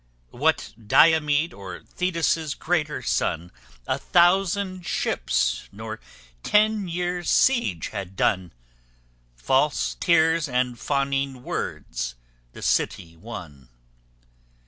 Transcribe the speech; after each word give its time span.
_What 0.39 0.73
Diomede 0.87 1.53
or 1.53 1.83
Thetis' 1.83 2.55
greater 2.55 3.03
son, 3.03 3.51
A 3.85 3.99
thousand 3.99 4.83
ships, 4.83 5.69
nor 5.71 5.99
ten 6.41 6.87
years' 6.87 7.29
siege 7.29 7.89
had 7.89 8.15
done 8.15 8.51
False 9.35 9.93
tears 9.99 10.49
and 10.49 10.79
fawning 10.79 11.43
words 11.43 12.15
the 12.53 12.63
city 12.63 13.15
won. 13.15 13.69